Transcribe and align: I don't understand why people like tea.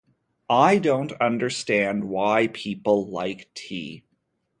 I 0.49 0.79
don't 0.79 1.11
understand 1.21 2.05
why 2.05 2.47
people 2.47 3.05
like 3.11 3.51
tea. 3.53 4.03